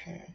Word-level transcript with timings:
Okay. 0.00 0.34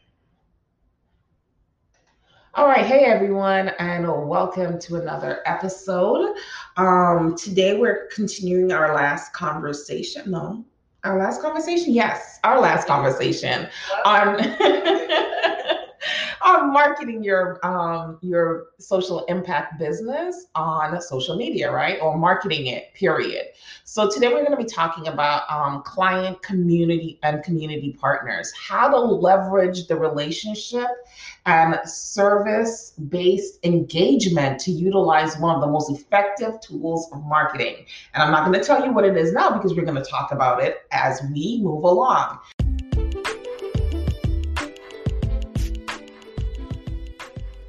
All 2.54 2.68
right, 2.68 2.86
hey 2.86 3.06
everyone, 3.06 3.70
and 3.80 4.08
welcome 4.08 4.78
to 4.82 4.98
another 4.98 5.42
episode. 5.48 6.36
Um, 6.78 7.36
today 7.36 7.76
we're 7.76 8.08
continuing 8.14 8.72
our 8.72 8.94
last 8.94 9.34
conversation. 9.34 10.30
No, 10.30 10.64
our 11.04 11.18
last 11.18 11.42
conversation. 11.42 11.94
Yes, 11.94 12.40
our 12.44 12.60
last 12.60 12.86
conversation 12.86 13.68
on 14.06 14.36
on 16.46 16.72
marketing 16.72 17.24
your 17.24 17.60
um, 17.66 18.20
your 18.22 18.68
social 18.80 19.26
impact 19.26 19.80
business 19.80 20.46
on 20.54 21.02
social 21.02 21.36
media, 21.36 21.72
right? 21.72 22.00
Or 22.02 22.18
marketing 22.18 22.68
it, 22.68 22.94
period. 22.94 23.48
So 23.84 24.10
today 24.10 24.28
we're 24.28 24.46
going 24.46 24.58
to 24.58 24.64
be 24.64 24.70
talking 24.70 25.08
about 25.08 25.50
um, 25.50 25.82
client 25.84 26.42
community 26.44 27.20
and 27.24 27.44
community 27.44 27.98
partners, 28.00 28.54
how 28.56 28.90
to 28.90 28.98
leverage 28.98 29.88
the 29.88 29.96
relationship 29.96 30.88
and 31.48 31.80
service 31.86 32.94
based 33.10 33.60
engagement 33.66 34.60
to 34.62 34.72
utilize 34.72 35.38
one 35.38 35.56
of 35.56 35.62
the 35.62 35.68
most 35.68 35.90
effective 35.90 36.60
tools 36.62 37.12
of 37.12 37.24
marketing. 37.26 37.86
And 38.14 38.22
I'm 38.22 38.32
not 38.32 38.46
going 38.46 38.60
to 38.60 38.66
tell 38.66 38.86
you 38.86 38.94
what 38.94 39.06
it 39.06 39.18
is 39.18 39.34
now 39.34 39.52
because 39.52 39.74
we're 39.76 39.86
going 39.86 40.02
to 40.02 40.10
talk 40.10 40.32
about 40.32 40.64
it 40.64 40.84
as 40.92 41.22
we 41.34 41.60
move 41.62 41.84
along. 41.84 42.40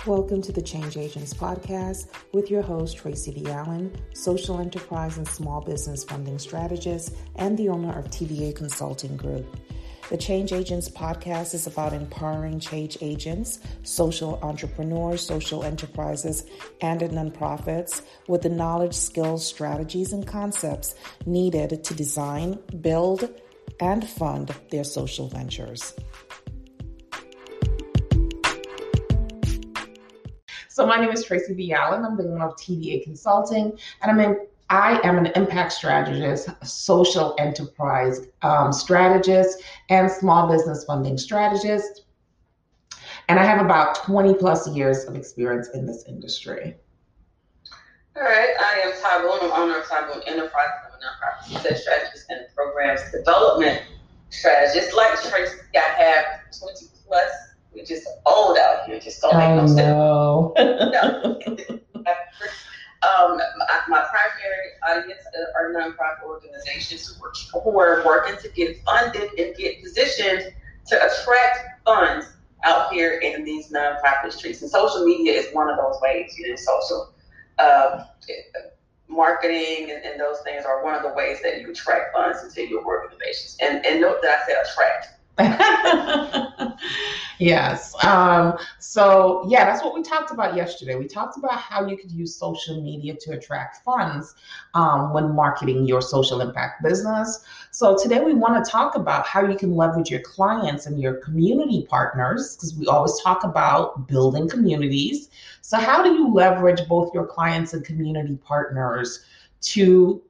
Welcome 0.07 0.41
to 0.43 0.53
the 0.53 0.63
Change 0.63 0.97
Agents 0.97 1.35
Podcast 1.35 2.07
with 2.33 2.49
your 2.49 2.63
host, 2.63 2.97
Tracy 2.97 3.33
B. 3.33 3.51
Allen, 3.51 3.93
social 4.15 4.61
enterprise 4.61 5.17
and 5.17 5.27
small 5.27 5.61
business 5.61 6.05
funding 6.05 6.39
strategist 6.39 7.13
and 7.35 7.59
the 7.59 7.69
owner 7.71 7.99
of 7.99 8.05
TVA 8.05 8.55
Consulting 8.55 9.17
Group. 9.17 9.57
The 10.09 10.17
Change 10.17 10.53
Agents 10.53 10.89
podcast 10.89 11.55
is 11.55 11.67
about 11.67 11.93
empowering 11.93 12.61
change 12.61 12.99
agents, 13.01 13.59
social 13.83 14.39
entrepreneurs, 14.45 15.23
social 15.23 15.65
enterprises, 15.65 16.47
and 16.81 17.01
nonprofits 17.01 18.03
with 18.29 18.43
the 18.43 18.49
knowledge, 18.49 18.95
skills, 18.95 19.45
strategies, 19.45 20.13
and 20.13 20.25
concepts 20.25 20.95
needed 21.27 21.83
to 21.83 21.95
design, 21.95 22.61
build, 22.81 23.29
and 23.81 24.09
fund 24.09 24.55
their 24.71 24.85
social 24.85 25.27
ventures. 25.27 25.95
So 30.77 30.85
my 30.85 31.01
name 31.01 31.09
is 31.09 31.25
Tracy 31.25 31.55
B. 31.55 31.73
Allen. 31.73 32.05
I'm 32.05 32.19
the 32.19 32.25
owner 32.25 32.49
of 32.49 32.57
TVA 32.57 33.03
Consulting, 33.03 33.79
and 34.03 34.11
I'm 34.11 34.21
in, 34.21 34.47
I 34.69 35.01
am 35.09 35.17
an 35.17 35.29
impact 35.35 35.73
strategist, 35.73 36.51
social 36.65 37.35
enterprise 37.39 38.27
um, 38.43 38.75
strategist, 38.75 39.63
and 39.89 40.11
small 40.11 40.47
business 40.47 40.85
funding 40.85 41.17
strategist. 41.17 42.03
And 43.31 43.41
I 43.41 43.45
have 43.45 43.65
about 43.65 44.05
20 44.05 44.35
plus 44.35 44.69
years 44.69 45.07
of 45.07 45.17
experience 45.17 45.71
in 45.73 45.87
this 45.87 46.05
industry. 46.07 46.77
All 48.15 48.23
right, 48.23 48.51
I 48.61 48.81
am 48.85 48.93
Ty 49.01 49.23
Boone. 49.23 49.51
I'm 49.51 49.63
owner 49.63 49.79
of 49.79 49.87
Ty 49.87 50.13
Boone 50.13 50.25
Enterprise. 50.27 50.69
I'm 50.85 50.93
a 50.93 51.55
nonprofit 51.55 51.55
success 51.55 51.85
strategist 51.85 52.27
and 52.29 52.41
programs 52.55 53.01
development 53.13 53.81
strategist. 54.29 54.95
Like 54.95 55.13
Tracy, 55.23 55.57
I 55.75 56.03
have 56.03 56.25
20 56.61 56.85
plus 57.07 57.31
we 57.75 57.83
just 57.85 58.07
old 58.25 58.57
out 58.59 58.87
here. 58.87 58.99
Just 59.01 59.21
don't 59.21 59.37
make 59.37 59.57
no 59.57 59.67
sense. 59.67 59.79
no. 59.79 60.55
um, 63.03 63.37
my, 63.37 63.81
my, 63.89 64.05
primary 64.11 64.71
audience 64.89 65.23
are 65.57 65.73
nonprofit 65.73 66.25
organizations 66.25 67.07
who 67.09 67.25
are, 67.25 67.63
who 67.63 67.79
are 67.79 68.05
working 68.05 68.37
to 68.43 68.49
get 68.51 68.83
funded 68.85 69.31
and 69.39 69.55
get 69.57 69.83
positioned 69.83 70.53
to 70.87 70.97
attract 70.97 71.85
funds 71.85 72.27
out 72.65 72.93
here 72.93 73.19
in 73.19 73.45
these 73.45 73.71
nonprofit 73.71 74.33
streets. 74.33 74.63
And 74.63 74.71
social 74.71 75.05
media 75.05 75.33
is 75.33 75.55
one 75.55 75.69
of 75.69 75.77
those 75.77 75.97
ways. 76.01 76.35
You 76.39 76.51
know, 76.51 76.57
social 76.57 77.15
uh, 77.59 78.05
marketing 79.09 79.91
and, 79.91 80.05
and, 80.05 80.21
those 80.21 80.41
things 80.45 80.65
are 80.65 80.85
one 80.85 80.95
of 80.95 81.03
the 81.03 81.13
ways 81.15 81.39
that 81.43 81.61
you 81.61 81.71
attract 81.71 82.15
funds 82.15 82.43
into 82.43 82.69
your 82.69 82.85
organizations. 82.85 83.57
And, 83.61 83.85
and 83.87 84.01
note 84.01 84.21
that 84.23 84.41
I 84.41 84.47
said 84.47 84.57
attract 84.63 85.16
yes. 87.39 87.95
Um, 88.03 88.57
so, 88.79 89.45
yeah, 89.49 89.67
that's 89.67 89.85
what 89.85 89.95
we 89.95 90.03
talked 90.03 90.31
about 90.31 90.57
yesterday. 90.57 90.95
We 90.95 91.07
talked 91.07 91.37
about 91.37 91.59
how 91.59 91.87
you 91.87 91.99
could 91.99 92.11
use 92.11 92.35
social 92.35 92.83
media 92.83 93.15
to 93.21 93.33
attract 93.33 93.85
funds 93.85 94.35
um, 94.73 95.13
when 95.13 95.35
marketing 95.35 95.87
your 95.87 96.01
social 96.01 96.41
impact 96.41 96.83
business. 96.83 97.45
So, 97.71 97.99
today 98.03 98.21
we 98.21 98.33
want 98.33 98.65
to 98.65 98.71
talk 98.71 98.95
about 98.95 99.27
how 99.27 99.47
you 99.47 99.59
can 99.59 99.77
leverage 99.77 100.11
your 100.11 100.21
clients 100.21 100.87
and 100.87 100.99
your 101.01 101.17
community 101.17 101.87
partners 101.89 102.57
because 102.57 102.75
we 102.75 102.87
always 102.87 103.21
talk 103.23 103.45
about 103.45 104.09
building 104.09 104.49
communities. 104.49 105.29
So, 105.61 105.77
how 105.77 106.03
do 106.03 106.15
you 106.15 106.33
leverage 106.33 106.89
both 106.89 107.13
your 107.13 107.27
clients 107.27 107.75
and 107.75 107.85
community 107.85 108.37
partners 108.37 109.27
to 109.61 110.23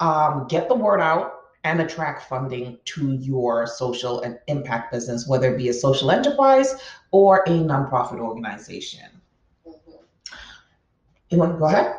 um, 0.00 0.46
get 0.48 0.68
the 0.68 0.74
word 0.74 1.00
out? 1.00 1.39
And 1.64 1.80
attract 1.80 2.28
funding 2.28 2.78
to 2.86 3.12
your 3.12 3.66
social 3.66 4.20
and 4.22 4.38
impact 4.46 4.92
business, 4.92 5.26
whether 5.28 5.52
it 5.54 5.58
be 5.58 5.68
a 5.68 5.74
social 5.74 6.10
enterprise 6.10 6.74
or 7.10 7.42
a 7.46 7.50
nonprofit 7.50 8.18
organization. 8.18 9.08
Mm-hmm. 9.66 9.92
You 11.28 11.38
want 11.38 11.52
to 11.52 11.58
go 11.58 11.66
ahead? 11.66 11.96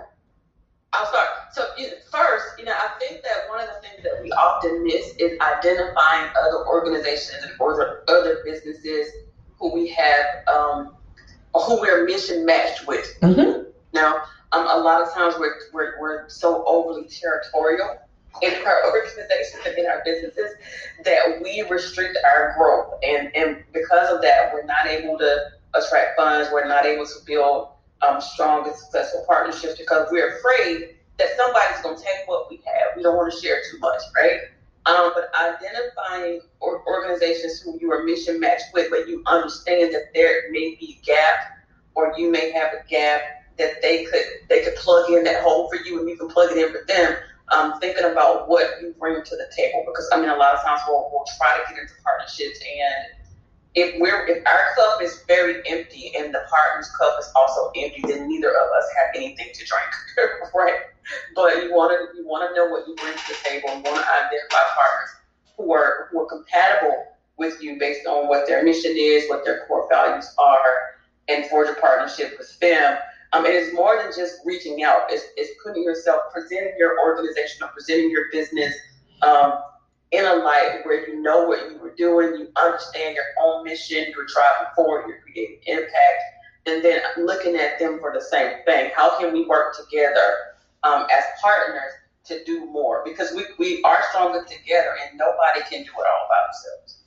I'll 0.94 1.06
start. 1.06 1.28
So 1.54 1.64
first, 2.12 2.46
you 2.58 2.66
know, 2.66 2.74
I 2.74 2.90
think 3.00 3.24
that 3.24 3.50
one 3.50 3.62
of 3.62 3.68
the 3.68 3.88
things 3.88 4.04
that 4.04 4.22
we 4.22 4.32
often 4.32 4.84
miss 4.84 5.14
is 5.20 5.40
identifying 5.40 6.32
other 6.42 6.66
organizations 6.68 7.46
or 7.60 8.04
other 8.08 8.40
businesses 8.44 9.08
who 9.60 9.74
we 9.74 9.90
have, 9.90 10.26
um, 10.48 10.96
who 11.54 11.80
we're 11.80 12.06
mission 12.06 12.46
matched 12.46 12.88
with. 12.88 13.06
Mm-hmm. 13.22 13.70
Now, 13.94 14.24
um, 14.54 14.68
a 14.68 14.80
lot 14.80 15.02
of 15.02 15.14
times 15.14 15.36
we're, 15.38 15.56
we're, 15.72 16.00
we're 16.00 16.30
so 16.30 16.64
overly 16.66 17.08
territorial 17.08 17.98
in 18.42 18.54
our 18.66 18.86
organizations 18.88 19.64
and 19.66 19.78
in 19.78 19.86
our 19.86 20.02
businesses 20.06 20.56
that 21.04 21.42
we 21.42 21.64
restrict 21.70 22.18
our 22.26 22.56
growth. 22.58 23.00
And, 23.04 23.36
and 23.36 23.64
because 23.74 24.14
of 24.14 24.22
that, 24.22 24.54
we're 24.54 24.66
not 24.66 24.88
able 24.88 25.18
to 25.18 25.52
attract 25.76 26.18
funds. 26.18 26.50
We're 26.52 26.68
not 26.68 26.86
able 26.86 27.06
to 27.06 27.26
build 27.26 27.70
um, 28.08 28.22
strong 28.22 28.68
and 28.68 28.76
successful 28.76 29.26
partnerships 29.28 29.78
because 29.78 30.08
we're 30.12 30.38
afraid 30.38 30.96
that 31.20 31.28
somebody's 31.38 31.82
going 31.84 31.98
to 31.98 32.02
take 32.02 32.28
what 32.28 32.50
we 32.50 32.58
have. 32.58 32.96
We 32.96 33.04
don't 33.04 33.16
want 33.16 33.32
to 33.32 33.40
share 33.40 33.62
too 33.70 33.78
much, 33.80 34.02
right? 34.16 34.40
Um, 34.88 35.12
but 35.14 35.30
identifying 35.40 36.42
or 36.60 36.84
organizations 36.88 37.62
who 37.62 37.78
you 37.80 37.92
are 37.92 38.04
mission 38.04 38.40
matched 38.40 38.74
with, 38.74 38.90
but 38.90 39.08
you 39.08 39.22
understand 39.28 39.94
that 39.94 40.12
there 40.16 40.52
may 40.52 40.76
be 40.80 41.00
a 41.00 41.06
gap 41.06 41.60
or 41.94 42.14
you 42.18 42.32
may 42.32 42.52
have 42.52 42.72
a 42.74 42.88
gap 42.90 43.22
that 43.58 43.82
they 43.82 44.06
could 44.06 44.24
they 44.50 44.64
could 44.64 44.76
plug 44.76 45.12
in 45.12 45.24
that 45.24 45.44
hole 45.44 45.70
for 45.70 45.76
you 45.86 46.00
and 46.00 46.10
you 46.10 46.18
can 46.18 46.28
plug 46.30 46.52
it 46.52 46.58
in 46.58 46.72
for 46.72 46.84
them 46.88 47.16
um, 47.52 47.80
thinking 47.80 48.06
about 48.06 48.48
what 48.48 48.82
you 48.82 48.96
bring 49.00 49.22
to 49.24 49.36
the 49.36 49.52
table. 49.56 49.84
Because 49.86 50.10
I 50.14 50.20
mean, 50.20 50.30
a 50.30 50.38
lot 50.38 50.56
of 50.56 50.64
times 50.64 50.82
we'll, 50.88 51.10
we'll 51.12 51.26
try 51.38 51.58
to 51.58 51.74
get 51.74 51.82
into 51.82 51.94
partnerships, 52.04 52.60
and 52.62 53.22
if 53.76 54.00
we're 54.00 54.28
if 54.28 54.46
our 54.46 54.76
cup 54.76 55.02
is 55.02 55.24
very 55.28 55.62
empty 55.68 56.12
and 56.18 56.34
the 56.34 56.42
partner's 56.50 56.90
cup 56.96 57.18
is 57.20 57.30
also 57.36 57.72
empty, 57.76 58.02
then 58.08 58.28
neither 58.28 58.50
of 58.50 58.68
us 58.78 58.86
have 58.98 59.16
anything 59.16 59.48
to 59.54 59.66
drink, 59.66 60.52
right? 60.56 60.76
But 61.36 61.64
you 61.64 61.74
want 61.74 61.92
to 61.92 62.18
you 62.18 62.28
want 62.28 62.50
to 62.50 62.56
know 62.56 62.70
what 62.70 62.88
you 62.88 62.96
bring 62.96 63.14
to 63.14 63.28
the 63.28 63.38
table. 63.44 63.70
You 63.70 63.84
want 63.84 64.04
to 64.04 64.12
identify 64.12 64.64
partners 64.76 65.10
who 65.58 65.74
are 65.74 66.08
who 66.12 66.22
are 66.22 66.28
compatible 66.28 67.08
with 67.38 67.62
you 67.62 67.80
based 67.80 68.06
on 68.06 68.28
what 68.28 68.46
their 68.48 68.64
mission 68.64 68.94
is, 68.96 69.28
what 69.30 69.44
their 69.44 69.66
core 69.68 69.88
values 69.90 70.34
are, 70.38 70.96
and 71.28 71.46
forge 71.46 71.70
a 71.70 71.74
partnership 71.80 72.36
with 72.38 72.60
them 72.60 72.98
um, 73.34 73.46
it 73.46 73.54
is 73.54 73.74
more 73.74 74.02
than 74.02 74.12
just 74.16 74.40
reaching 74.46 74.84
out. 74.84 75.04
It's, 75.10 75.24
it's 75.38 75.52
putting 75.64 75.84
yourself, 75.84 76.24
presenting 76.34 76.74
your 76.78 77.00
organization 77.00 77.64
or 77.64 77.70
presenting 77.70 78.12
your 78.12 78.26
business 78.32 78.76
um, 79.22 79.54
in 80.12 80.26
a 80.26 80.36
light 80.36 80.82
where 80.84 81.08
you 81.08 81.22
know 81.22 81.46
what 81.46 81.72
you 81.72 81.80
were 81.80 81.96
doing, 81.96 82.38
you 82.38 82.50
understand 82.62 83.16
your 83.16 83.26
own 83.42 83.64
mission, 83.64 84.06
you're 84.14 84.26
driving 84.26 84.74
forward, 84.76 85.06
you're 85.08 85.22
creating 85.22 85.60
impact, 85.66 86.24
and 86.66 86.84
then 86.84 87.02
looking 87.18 87.56
at 87.56 87.80
them 87.80 88.00
for 88.00 88.12
the 88.14 88.22
same 88.22 88.58
thing. 88.66 88.92
How 88.96 89.18
can 89.18 89.32
we 89.32 89.46
work 89.46 89.76
together 89.78 90.34
um, 90.84 91.04
as 91.04 91.24
partners 91.42 91.94
to 92.26 92.44
do 92.44 92.66
more? 92.66 93.02
Because 93.06 93.34
we, 93.34 93.46
we 93.58 93.82
are 93.84 94.04
stronger 94.10 94.44
together 94.44 94.98
and 95.08 95.18
nobody 95.18 95.62
can 95.70 95.84
do 95.84 95.92
it 95.92 96.06
all 96.06 96.28
by 96.30 96.48
themselves. 96.48 96.98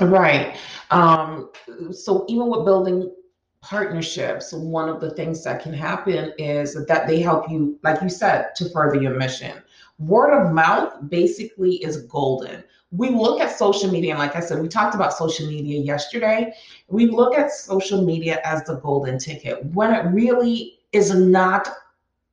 Right. 0.00 0.56
Um, 0.90 1.50
so 1.92 2.26
even 2.28 2.48
with 2.48 2.66
building 2.66 3.10
partnerships, 3.62 4.52
one 4.52 4.88
of 4.88 5.00
the 5.00 5.10
things 5.10 5.44
that 5.44 5.62
can 5.62 5.72
happen 5.72 6.32
is 6.38 6.74
that 6.86 7.06
they 7.06 7.20
help 7.20 7.50
you, 7.50 7.78
like 7.82 8.00
you 8.02 8.08
said, 8.08 8.54
to 8.56 8.68
further 8.70 9.00
your 9.00 9.16
mission. 9.16 9.62
Word 9.98 10.32
of 10.34 10.52
mouth 10.52 10.92
basically 11.08 11.76
is 11.76 12.02
golden. 12.04 12.64
We 12.90 13.10
look 13.10 13.40
at 13.40 13.56
social 13.56 13.90
media, 13.90 14.10
and 14.12 14.18
like 14.18 14.34
I 14.34 14.40
said, 14.40 14.60
we 14.60 14.68
talked 14.68 14.94
about 14.94 15.12
social 15.12 15.46
media 15.46 15.80
yesterday. 15.80 16.54
We 16.88 17.06
look 17.06 17.36
at 17.38 17.52
social 17.52 18.04
media 18.04 18.40
as 18.44 18.64
the 18.64 18.76
golden 18.76 19.18
ticket 19.18 19.64
when 19.66 19.92
it 19.94 20.06
really 20.06 20.78
is 20.92 21.14
not 21.14 21.68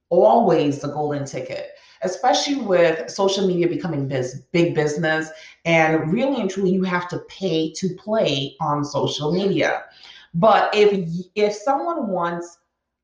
always 0.10 0.80
the 0.80 0.88
golden 0.88 1.26
ticket. 1.26 1.72
especially 2.04 2.56
with 2.56 3.10
social 3.10 3.48
media 3.48 3.68
becoming 3.68 4.08
biz, 4.08 4.42
big 4.52 4.76
business. 4.76 5.30
And 5.66 6.12
really 6.12 6.40
and 6.42 6.50
truly, 6.50 6.72
you 6.72 6.84
have 6.84 7.08
to 7.10 7.20
pay 7.28 7.72
to 7.74 7.90
play 7.96 8.56
on 8.60 8.84
social 8.86 9.32
media. 9.34 9.84
But 10.34 10.70
if 10.74 11.10
if 11.36 11.54
someone 11.54 12.08
wants 12.08 12.58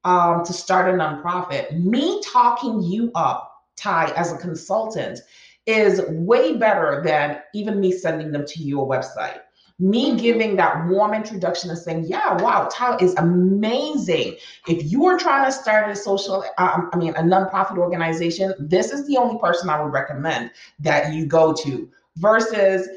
um, 0.04 0.44
to 0.46 0.54
start 0.54 0.94
a 0.94 0.98
nonprofit, 0.98 1.84
me 1.84 2.22
talking 2.22 2.82
you 2.82 3.12
up, 3.16 3.52
Ty, 3.76 4.12
as 4.16 4.32
a 4.32 4.38
consultant, 4.38 5.20
is 5.66 6.02
way 6.10 6.58
better 6.58 7.02
than 7.04 7.40
even 7.54 7.80
me 7.80 7.92
sending 7.92 8.32
them 8.32 8.46
to 8.46 8.64
your 8.64 8.88
website 8.88 9.40
me 9.80 10.16
giving 10.16 10.56
that 10.56 10.88
warm 10.88 11.14
introduction 11.14 11.70
and 11.70 11.80
saying, 11.80 12.06
yeah, 12.08 12.42
wow, 12.42 12.70
Tyler 12.72 12.98
is 13.02 13.16
amazing. 13.16 14.36
If 14.68 14.92
you 14.92 15.06
are 15.08 15.18
trying 15.18 15.46
to 15.46 15.52
start 15.52 15.90
a 15.90 15.96
social, 15.96 16.44
um, 16.58 16.90
I 16.94 16.98
mean, 16.98 17.14
a 17.16 17.22
nonprofit 17.22 17.78
organization, 17.78 18.54
this 18.60 18.92
is 18.92 19.08
the 19.08 19.18
only 19.18 19.40
person 19.40 19.70
I 19.70 19.82
would 19.82 19.92
recommend 19.92 20.52
that 20.80 21.14
you 21.14 21.26
go 21.26 21.54
to 21.54 21.90
versus 22.18 22.88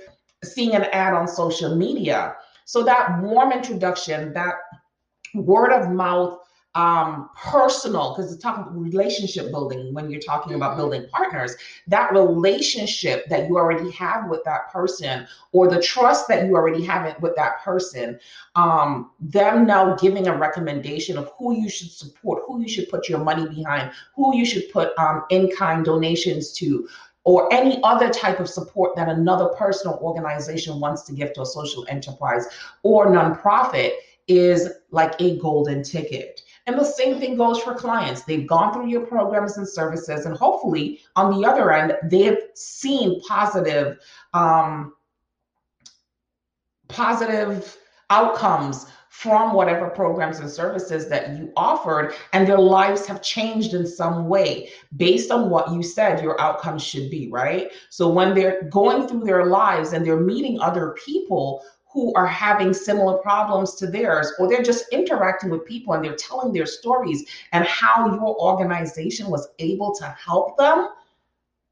seeing 0.45 0.75
an 0.75 0.85
ad 0.93 1.15
on 1.15 1.27
social 1.27 1.75
media. 1.75 2.37
So 2.67 2.83
that 2.83 3.23
warm 3.23 3.53
introduction, 3.53 4.33
that 4.35 4.57
word 5.35 5.73
of 5.73 5.91
mouth 5.91 6.41
um, 6.75 7.31
personal, 7.35 8.15
because 8.15 8.31
it's 8.31 8.43
talking 8.43 8.65
about 8.65 8.79
relationship 8.79 9.51
building 9.51 9.95
when 9.95 10.11
you're 10.11 10.21
talking 10.21 10.55
about 10.55 10.73
mm-hmm. 10.73 10.81
building 10.81 11.07
partners, 11.11 11.55
that 11.87 12.13
relationship 12.13 13.25
that 13.31 13.49
you 13.49 13.57
already 13.57 13.91
have 13.93 14.29
with 14.29 14.45
that 14.45 14.71
person, 14.71 15.27
or 15.53 15.69
the 15.69 15.81
trust 15.81 16.29
that 16.29 16.45
you 16.45 16.55
already 16.55 16.85
have 16.85 17.21
with 17.23 17.35
that 17.37 17.63
person, 17.63 18.21
um, 18.57 19.11
them 19.21 19.65
now 19.65 19.95
giving 19.97 20.29
a 20.29 20.37
recommendation 20.37 21.17
of 21.17 21.31
who 21.39 21.57
you 21.57 21.71
should 21.71 21.91
support, 21.91 22.43
who 22.47 22.61
you 22.61 22.69
should 22.69 22.91
put 22.91 23.09
your 23.09 23.21
money 23.21 23.49
behind, 23.49 23.91
who 24.15 24.37
you 24.37 24.45
should 24.45 24.69
put 24.71 24.91
um, 24.99 25.25
in 25.31 25.51
kind 25.57 25.83
donations 25.83 26.53
to, 26.53 26.87
or 27.27 27.53
any 27.53 27.81
other 27.83 28.09
type 28.09 28.39
of 28.39 28.49
support 28.49 28.95
that 28.95 29.09
another 29.09 29.49
person 29.49 29.91
or 29.91 29.99
organization 29.99 30.79
wants 30.79 31.03
to 31.03 31.13
give 31.13 31.33
to 31.33 31.43
a 31.43 31.47
social 31.47 31.85
enterprise 31.89 32.47
or 32.85 33.09
nonprofit 33.09 33.91
is 34.29 34.71
like 34.93 35.21
a 35.21 35.37
golden 35.41 35.83
ticket. 35.83 36.43
And 36.69 36.79
the 36.79 36.85
same 36.85 37.19
thing 37.19 37.37
goes 37.37 37.61
for 37.61 37.75
clients. 37.75 38.23
They've 38.23 38.47
gone 38.47 38.73
through 38.73 38.89
your 38.89 39.07
programs 39.07 39.57
and 39.57 39.69
services, 39.69 40.25
and 40.27 40.37
hopefully, 40.37 41.01
on 41.15 41.41
the 41.41 41.47
other 41.47 41.73
end, 41.73 41.97
they've 42.05 42.39
seen 42.55 43.21
positive, 43.23 43.99
um, 44.33 44.95
positive 46.89 47.77
outcomes 48.11 48.87
from 49.21 49.55
whatever 49.55 49.89
programs 49.89 50.41
and 50.41 50.51
services 50.51 51.09
that 51.09 51.39
you 51.39 51.51
offered, 51.57 52.13
and 52.35 52.47
their 52.47 52.59
lives 52.59 53.07
have 53.07 53.23
changed 53.23 53.73
in 53.73 53.87
some 53.87 54.29
way 54.29 54.69
based 54.97 55.31
on 55.31 55.49
what 55.49 55.73
you 55.73 55.83
said 55.83 56.23
your 56.23 56.39
outcomes 56.39 56.85
should 56.85 57.11
be, 57.11 57.27
right? 57.31 57.73
So 57.89 58.11
when 58.11 58.35
they're 58.35 58.65
going 58.65 59.09
through 59.09 59.25
their 59.25 59.47
lives 59.47 59.95
and 59.95 60.05
they're 60.05 60.21
meeting 60.21 60.61
other 60.61 60.95
people 61.03 61.63
who 61.91 62.13
are 62.13 62.27
having 62.27 62.75
similar 62.75 63.17
problems 63.17 63.75
to 63.77 63.87
theirs, 63.87 64.31
or 64.39 64.51
they're 64.51 64.63
just 64.63 64.85
interacting 64.93 65.49
with 65.49 65.65
people 65.65 65.95
and 65.95 66.05
they're 66.05 66.15
telling 66.17 66.53
their 66.53 66.67
stories 66.67 67.25
and 67.53 67.65
how 67.65 68.07
your 68.13 68.37
organization 68.39 69.31
was 69.31 69.49
able 69.59 69.95
to 69.95 70.05
help 70.05 70.59
them. 70.59 70.91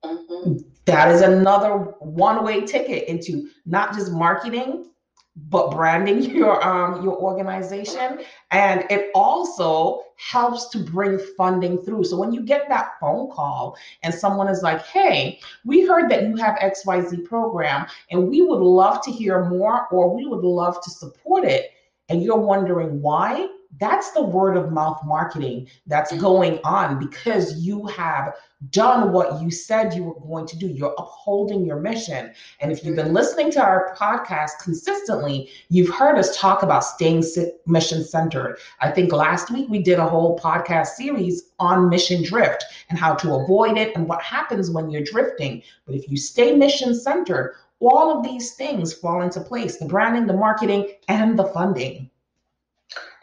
Mm-hmm. 0.03 0.57
That 0.87 1.11
is 1.11 1.21
another 1.21 1.77
one 2.01 2.43
way 2.43 2.63
ticket 2.63 3.07
into 3.07 3.51
not 3.67 3.93
just 3.93 4.13
marketing, 4.13 4.87
but 5.37 5.71
branding 5.71 6.23
your 6.37 6.65
um 6.65 7.03
your 7.03 7.17
organization. 7.17 8.21
And 8.51 8.85
it 8.91 9.11
also 9.15 10.03
helps 10.17 10.69
to 10.69 10.79
bring 10.79 11.19
funding 11.37 11.79
through. 11.79 12.05
So 12.05 12.17
when 12.17 12.33
you 12.33 12.43
get 12.43 12.69
that 12.69 12.93
phone 13.01 13.31
call 13.31 13.77
and 14.03 14.15
someone 14.15 14.49
is 14.49 14.63
like 14.63 14.85
hey 14.87 15.41
we 15.65 15.87
heard 15.87 16.11
that 16.11 16.29
you 16.29 16.37
have 16.37 16.57
xyz 16.57 17.25
program 17.25 17.87
and 18.11 18.29
we 18.29 18.43
would 18.43 18.61
love 18.61 19.03
to 19.05 19.11
hear 19.11 19.45
more 19.45 19.89
or 19.89 20.15
we 20.15 20.27
would 20.27 20.45
love 20.45 20.81
to 20.83 20.91
support 20.91 21.45
it 21.45 21.71
and 22.09 22.23
you're 22.23 22.39
wondering 22.39 23.01
why 23.01 23.49
that's 23.81 24.13
the 24.13 24.23
word 24.23 24.57
of 24.57 24.73
mouth 24.73 25.01
marketing 25.05 25.69
that's 25.87 26.17
going 26.19 26.61
on 26.65 26.99
because 26.99 27.57
you 27.59 27.87
have 27.87 28.35
done 28.71 29.13
what 29.13 29.43
you 29.43 29.51
said 29.51 29.93
you 29.95 30.05
were 30.05 30.21
going 30.21 30.47
to 30.47 30.57
do. 30.57 30.67
You're 30.67 30.95
upholding 30.97 31.67
your 31.67 31.81
mission. 31.81 32.33
And 32.61 32.71
if 32.71 32.85
you've 32.85 32.97
been 32.97 33.13
listening 33.13 33.51
to 33.53 33.63
our 33.63 33.95
podcast 33.99 34.53
consistently, 34.63 35.51
you've 35.69 35.95
heard 35.95 36.19
us 36.19 36.37
talk 36.37 36.63
about 36.63 36.85
staying 36.85 37.25
mission 37.67 38.05
centered. 38.05 38.59
I 38.81 38.91
think 38.91 39.13
last 39.13 39.51
week 39.51 39.69
we 39.69 39.83
did 39.83 39.99
a 39.99 40.07
whole 40.07 40.39
podcast 40.39 40.89
series 40.89 41.51
on 41.59 41.89
mission 41.89 42.23
drift 42.23 42.65
and 42.91 42.99
how 42.99 43.15
to 43.17 43.35
avoid 43.35 43.77
it 43.77 43.95
and 43.97 44.09
what 44.09 44.23
happens 44.23 44.71
when 44.71 44.91
you're 44.91 45.03
drifting. 45.03 45.63
But 45.87 45.97
if 45.97 46.09
you 46.09 46.17
stay 46.17 46.55
mission 46.55 46.95
centered, 46.95 47.57
all 47.81 48.17
of 48.17 48.25
these 48.25 48.55
things 48.55 48.95
fall 48.95 49.23
into 49.23 49.41
place 49.41 49.77
the 49.77 49.85
branding, 49.85 50.27
the 50.27 50.33
marketing, 50.33 50.93
and 51.09 51.39
the 51.39 51.45
funding. 51.47 52.09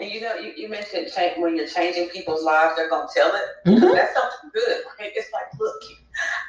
And 0.01 0.09
you 0.09 0.19
know, 0.19 0.33
you, 0.33 0.51
you 0.57 0.67
mentioned 0.67 1.11
change, 1.15 1.37
when 1.37 1.55
you're 1.55 1.67
changing 1.67 2.09
people's 2.09 2.43
lives, 2.43 2.73
they're 2.75 2.89
gonna 2.89 3.07
tell 3.13 3.29
it. 3.35 3.69
Mm-hmm. 3.69 3.93
That's 3.93 4.13
something 4.15 4.49
good. 4.51 4.81
Right? 4.99 5.11
It's 5.15 5.31
like, 5.31 5.45
look, 5.59 5.75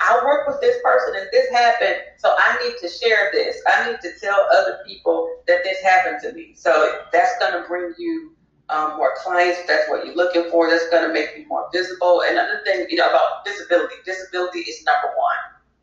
I 0.00 0.18
work 0.24 0.48
with 0.48 0.60
this 0.62 0.76
person 0.82 1.20
and 1.20 1.28
this 1.32 1.50
happened, 1.50 1.96
so 2.16 2.34
I 2.38 2.58
need 2.64 2.76
to 2.80 2.88
share 2.88 3.30
this. 3.30 3.60
I 3.68 3.90
need 3.90 4.00
to 4.00 4.10
tell 4.18 4.48
other 4.56 4.78
people 4.86 5.36
that 5.46 5.64
this 5.64 5.82
happened 5.82 6.20
to 6.22 6.32
me. 6.32 6.54
So 6.54 7.00
that's 7.12 7.32
gonna 7.40 7.66
bring 7.68 7.92
you 7.98 8.32
um, 8.70 8.96
more 8.96 9.12
clients. 9.22 9.60
If 9.60 9.66
that's 9.66 9.88
what 9.90 10.06
you're 10.06 10.16
looking 10.16 10.50
for. 10.50 10.70
That's 10.70 10.88
gonna 10.88 11.12
make 11.12 11.28
you 11.36 11.46
more 11.46 11.68
visible. 11.74 12.22
And 12.22 12.38
another 12.38 12.62
thing, 12.64 12.86
you 12.88 12.96
know, 12.96 13.10
about 13.10 13.44
visibility. 13.46 13.96
Visibility 14.06 14.60
is 14.60 14.82
number 14.84 15.12
one. 15.14 15.36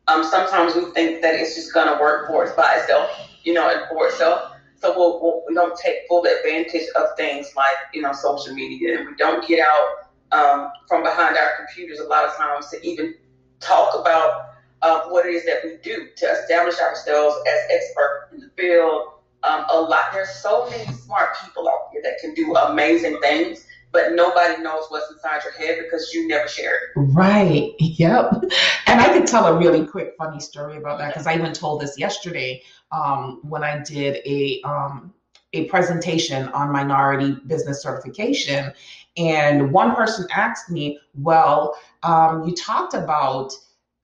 Um, 0.08 0.28
sometimes 0.28 0.74
we 0.74 0.90
think 0.90 1.22
that 1.22 1.36
it's 1.36 1.54
just 1.54 1.72
gonna 1.72 2.00
work 2.00 2.26
for 2.26 2.44
us 2.44 2.56
by 2.56 2.78
itself, 2.80 3.10
you 3.44 3.52
know, 3.52 3.70
and 3.70 3.88
for 3.88 4.08
itself 4.08 4.49
so 4.80 4.96
we'll, 4.96 5.20
we'll, 5.22 5.42
we 5.46 5.54
don't 5.54 5.78
take 5.78 6.06
full 6.08 6.24
advantage 6.24 6.88
of 6.96 7.08
things 7.16 7.52
like, 7.54 7.76
you 7.92 8.02
know, 8.02 8.12
social 8.12 8.54
media 8.54 8.98
and 8.98 9.08
we 9.08 9.14
don't 9.16 9.46
get 9.46 9.60
out 9.60 10.10
um, 10.32 10.70
from 10.88 11.02
behind 11.02 11.36
our 11.36 11.50
computers 11.58 11.98
a 11.98 12.04
lot 12.04 12.24
of 12.24 12.34
times 12.36 12.68
to 12.70 12.86
even 12.86 13.14
talk 13.60 13.94
about 13.98 14.54
uh, 14.82 15.02
what 15.08 15.26
it 15.26 15.34
is 15.34 15.44
that 15.44 15.60
we 15.64 15.76
do 15.82 16.08
to 16.16 16.26
establish 16.26 16.78
ourselves 16.80 17.36
as 17.46 17.60
experts 17.70 18.32
in 18.32 18.40
the 18.40 18.50
field. 18.56 19.12
Um, 19.42 19.64
a 19.70 19.80
lot, 19.80 20.12
there's 20.12 20.30
so 20.30 20.68
many 20.70 20.84
smart 20.92 21.30
people 21.44 21.68
out 21.68 21.88
here 21.92 22.02
that 22.02 22.18
can 22.20 22.34
do 22.34 22.54
amazing 22.54 23.18
things, 23.20 23.66
but 23.92 24.12
nobody 24.12 24.62
knows 24.62 24.84
what's 24.88 25.10
inside 25.10 25.42
your 25.44 25.52
head 25.54 25.82
because 25.82 26.12
you 26.12 26.28
never 26.28 26.48
share 26.48 26.74
it. 26.74 26.90
Right. 26.96 27.72
Yep. 27.78 28.44
And 28.86 29.00
I 29.00 29.12
could 29.12 29.26
tell 29.26 29.46
a 29.46 29.58
really 29.58 29.86
quick 29.86 30.14
funny 30.18 30.40
story 30.40 30.76
about 30.76 30.98
that 30.98 31.08
because 31.08 31.26
I 31.26 31.34
even 31.34 31.52
told 31.52 31.80
this 31.80 31.98
yesterday 31.98 32.62
um, 32.92 33.40
when 33.42 33.64
I 33.64 33.82
did 33.82 34.20
a 34.26 34.60
um, 34.64 35.12
a 35.52 35.64
presentation 35.64 36.48
on 36.50 36.70
minority 36.70 37.36
business 37.46 37.82
certification, 37.82 38.72
and 39.16 39.72
one 39.72 39.96
person 39.96 40.26
asked 40.32 40.70
me, 40.70 40.98
"Well, 41.14 41.76
um, 42.02 42.44
you 42.44 42.54
talked 42.54 42.94
about." 42.94 43.52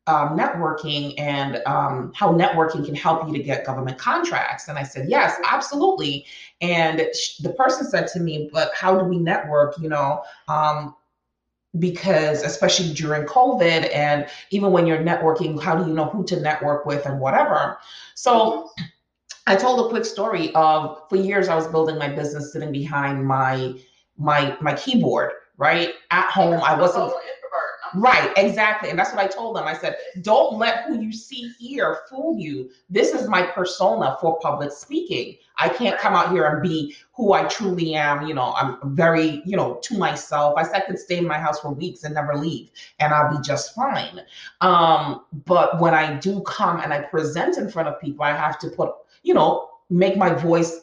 Um, 0.08 0.38
networking 0.38 1.14
and 1.18 1.60
um, 1.66 2.12
how 2.14 2.32
networking 2.32 2.84
can 2.84 2.94
help 2.94 3.26
you 3.26 3.32
to 3.36 3.42
get 3.42 3.66
government 3.66 3.98
contracts. 3.98 4.68
And 4.68 4.78
I 4.78 4.84
said, 4.84 5.08
yes, 5.08 5.36
absolutely. 5.44 6.24
And 6.60 7.08
sh- 7.12 7.38
the 7.38 7.50
person 7.50 7.84
said 7.90 8.06
to 8.12 8.20
me, 8.20 8.48
but 8.52 8.70
how 8.72 8.96
do 8.96 9.04
we 9.04 9.18
network? 9.18 9.76
You 9.80 9.88
know, 9.88 10.22
um, 10.46 10.94
because 11.78 12.42
especially 12.42 12.92
during 12.94 13.26
COVID 13.26 13.92
and 13.94 14.26
even 14.50 14.72
when 14.72 14.86
you're 14.86 14.98
networking, 14.98 15.60
how 15.60 15.76
do 15.76 15.88
you 15.88 15.94
know 15.94 16.06
who 16.06 16.24
to 16.24 16.40
network 16.40 16.86
with 16.86 17.04
and 17.06 17.20
whatever? 17.20 17.78
So 18.14 18.70
I 19.46 19.56
told 19.56 19.86
a 19.86 19.88
quick 19.88 20.04
story 20.04 20.52
of 20.54 21.08
for 21.08 21.16
years 21.16 21.48
I 21.48 21.54
was 21.54 21.66
building 21.68 21.98
my 21.98 22.08
business 22.08 22.52
sitting 22.52 22.72
behind 22.72 23.24
my 23.24 23.74
my 24.16 24.56
my 24.60 24.74
keyboard, 24.74 25.32
right? 25.56 25.94
At 26.10 26.30
home, 26.30 26.60
I 26.62 26.78
wasn't 26.78 27.12
Right, 27.94 28.32
exactly. 28.36 28.90
And 28.90 28.98
that's 28.98 29.12
what 29.12 29.24
I 29.24 29.26
told 29.26 29.56
them. 29.56 29.64
I 29.64 29.76
said, 29.76 29.96
don't 30.22 30.58
let 30.58 30.84
who 30.84 31.00
you 31.00 31.12
see 31.12 31.50
here 31.58 32.00
fool 32.08 32.38
you. 32.38 32.70
This 32.90 33.12
is 33.12 33.28
my 33.28 33.42
persona 33.42 34.16
for 34.20 34.38
public 34.40 34.72
speaking. 34.72 35.36
I 35.58 35.68
can't 35.68 35.98
come 35.98 36.14
out 36.14 36.30
here 36.30 36.44
and 36.44 36.62
be 36.62 36.94
who 37.14 37.32
I 37.32 37.44
truly 37.44 37.94
am. 37.94 38.26
You 38.26 38.34
know, 38.34 38.52
I'm 38.54 38.94
very, 38.94 39.42
you 39.44 39.56
know, 39.56 39.78
to 39.82 39.98
myself. 39.98 40.54
I 40.56 40.64
said 40.64 40.74
I 40.74 40.80
could 40.80 40.98
stay 40.98 41.18
in 41.18 41.26
my 41.26 41.38
house 41.38 41.60
for 41.60 41.72
weeks 41.72 42.04
and 42.04 42.14
never 42.14 42.36
leave, 42.36 42.70
and 43.00 43.14
I'll 43.14 43.34
be 43.34 43.42
just 43.42 43.74
fine. 43.74 44.20
Um, 44.60 45.22
but 45.46 45.80
when 45.80 45.94
I 45.94 46.14
do 46.18 46.42
come 46.42 46.80
and 46.80 46.92
I 46.92 47.02
present 47.02 47.56
in 47.56 47.70
front 47.70 47.88
of 47.88 48.00
people, 48.00 48.24
I 48.24 48.36
have 48.36 48.58
to 48.60 48.68
put, 48.68 48.92
you 49.22 49.32
know, 49.32 49.70
make 49.88 50.16
my 50.16 50.34
voice 50.34 50.80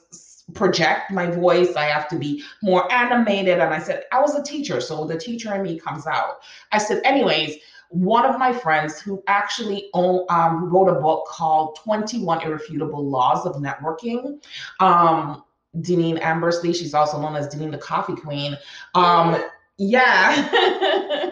project 0.53 1.11
my 1.11 1.27
voice. 1.27 1.75
I 1.75 1.85
have 1.85 2.07
to 2.09 2.17
be 2.17 2.43
more 2.61 2.91
animated. 2.91 3.59
And 3.59 3.73
I 3.73 3.79
said, 3.79 4.03
I 4.11 4.19
was 4.19 4.35
a 4.35 4.43
teacher, 4.43 4.81
so 4.81 5.05
the 5.05 5.17
teacher 5.17 5.53
in 5.55 5.63
me 5.63 5.79
comes 5.79 6.05
out. 6.05 6.39
I 6.71 6.77
said, 6.77 7.01
anyways, 7.05 7.57
one 7.89 8.25
of 8.25 8.39
my 8.39 8.51
friends 8.51 8.99
who 8.99 9.23
actually 9.27 9.89
own, 9.93 10.25
um, 10.29 10.69
wrote 10.69 10.89
a 10.89 10.99
book 10.99 11.27
called 11.27 11.77
21 11.83 12.41
Irrefutable 12.41 13.07
Laws 13.07 13.45
of 13.45 13.55
Networking. 13.57 14.43
Um, 14.79 15.43
Deneen 15.77 16.19
Ambersley, 16.21 16.75
she's 16.75 16.93
also 16.93 17.19
known 17.21 17.35
as 17.35 17.47
Deneen 17.53 17.71
the 17.71 17.77
Coffee 17.77 18.15
Queen. 18.15 18.57
Um, 18.95 19.43
yeah. 19.77 21.29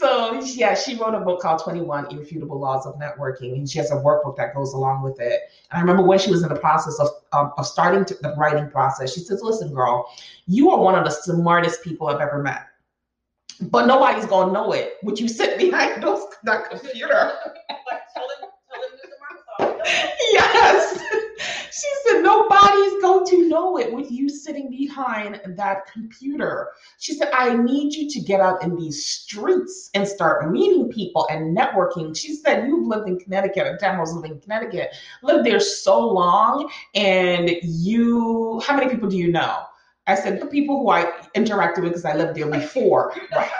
so 0.00 0.40
yeah, 0.42 0.74
she 0.74 0.96
wrote 0.96 1.14
a 1.14 1.20
book 1.20 1.40
called 1.40 1.62
21 1.62 2.12
Irrefutable 2.12 2.58
Laws 2.58 2.86
of 2.86 2.96
Networking, 2.96 3.54
and 3.54 3.68
she 3.68 3.78
has 3.78 3.90
a 3.90 3.96
workbook 3.96 4.36
that 4.36 4.54
goes 4.54 4.72
along 4.72 5.02
with 5.02 5.20
it. 5.20 5.40
And 5.70 5.78
I 5.78 5.80
remember 5.80 6.02
when 6.02 6.18
she 6.18 6.30
was 6.30 6.42
in 6.42 6.48
the 6.48 6.58
process 6.58 6.98
of 6.98 7.08
um, 7.32 7.52
of 7.58 7.66
starting 7.66 8.04
to, 8.06 8.14
the 8.22 8.34
writing 8.36 8.70
process, 8.70 9.14
she 9.14 9.20
says, 9.20 9.42
"Listen, 9.42 9.72
girl, 9.72 10.08
you 10.46 10.70
are 10.70 10.78
one 10.78 10.94
of 10.94 11.04
the 11.04 11.10
smartest 11.10 11.82
people 11.82 12.08
I've 12.08 12.20
ever 12.20 12.42
met." 12.42 12.66
But 13.60 13.86
nobody's 13.86 14.26
gonna 14.26 14.52
know 14.52 14.72
it. 14.72 14.94
Would 15.02 15.20
you 15.20 15.28
sit 15.28 15.58
behind 15.70 16.02
those 16.02 16.24
that 16.44 16.70
computer? 16.70 17.32
yes. 20.32 21.03
She 23.26 23.30
said, 23.30 23.40
nobody's 23.40 23.40
going 23.40 23.42
to 23.42 23.48
know 23.48 23.78
it 23.78 23.92
with 23.94 24.10
you 24.10 24.28
sitting 24.28 24.70
behind 24.70 25.40
that 25.46 25.86
computer. 25.92 26.68
She 26.98 27.14
said, 27.14 27.30
I 27.32 27.54
need 27.54 27.94
you 27.94 28.08
to 28.10 28.20
get 28.20 28.40
out 28.40 28.62
in 28.62 28.76
these 28.76 29.04
streets 29.04 29.90
and 29.94 30.06
start 30.06 30.50
meeting 30.50 30.90
people 30.90 31.26
and 31.30 31.56
networking. 31.56 32.16
She 32.16 32.34
said, 32.34 32.66
You've 32.66 32.86
lived 32.86 33.08
in 33.08 33.18
Connecticut, 33.18 33.66
and 33.66 33.78
Tamara's 33.78 34.12
living 34.12 34.32
in 34.32 34.40
Connecticut, 34.40 34.94
lived 35.22 35.46
there 35.46 35.60
so 35.60 36.06
long, 36.06 36.70
and 36.94 37.50
you, 37.62 38.60
how 38.66 38.76
many 38.76 38.90
people 38.90 39.08
do 39.08 39.16
you 39.16 39.30
know? 39.30 39.64
I 40.06 40.14
said, 40.14 40.40
The 40.40 40.46
people 40.46 40.78
who 40.78 40.90
I 40.90 41.10
interacted 41.34 41.82
with 41.82 41.90
because 41.90 42.04
I 42.04 42.14
lived 42.14 42.36
there 42.36 42.50
before. 42.50 43.14
Right 43.32 43.50